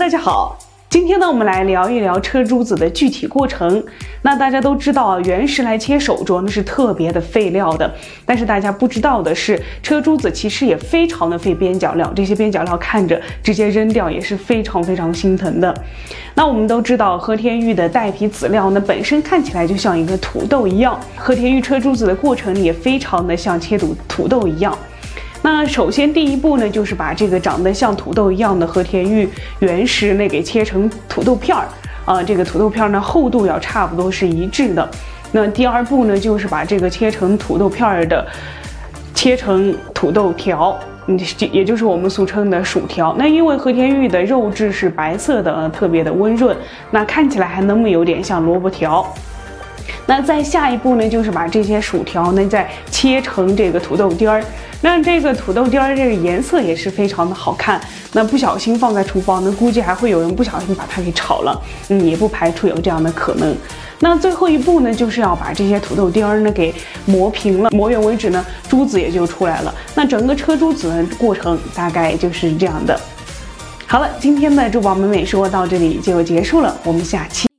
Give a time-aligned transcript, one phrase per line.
[0.00, 0.56] 大家好，
[0.88, 3.84] 今天呢，我们来聊一聊车珠子的具体过程。
[4.22, 7.94] 那大家都知道啊，原石来切手镯那是特别的费料的。
[8.24, 15.84] 但是大家不知道的是，车珠子其实也非常的费边角料，这些边角料看着直接扔掉也是非常非常心疼的。
[16.34, 24.74] 那我们都知道，和田玉的带皮籽料呢，本身看起来就像一个土豆一样，和田玉车珠子的过程也非常的像切土土豆一样。
[25.42, 29.28] 那首先第一步呢，就是把这个长得像土豆一样的和田玉
[29.60, 31.66] 原石呢给切成土豆片儿
[32.04, 34.86] 啊，这个土豆片儿呢厚度要差不多是一致的。
[35.32, 38.26] 那第二步呢，就是把这个切成土豆片儿的
[39.14, 41.18] 切成土豆条，嗯，
[41.52, 43.14] 也就是我们俗称的薯条。
[43.18, 46.54] 那因为和田玉的肉质是白色的，特别的温润，
[46.90, 49.06] 那看起来还那么有点像萝卜条。
[50.10, 54.42] 那再下一步呢，就是把这些薯条呢再切成这个土豆丁儿。
[54.80, 57.80] 那这个土豆丁儿这个颜色也是非常的好看。
[58.12, 61.62] 那不小心放在厨房，呢估计还会有人不小心把它给炒了。
[61.90, 63.56] 嗯，也不排除有这样的可能。
[64.00, 66.74] 那最后一步呢，就是要把这些土豆丁儿呢给
[67.06, 69.72] 磨平了，磨圆为止呢，珠子也就出来了。
[69.94, 73.00] 那整个车珠子的过程大概就是这样的。
[73.86, 77.49] 好了，今天的珠宝美美说到这里就结束了，我们下期。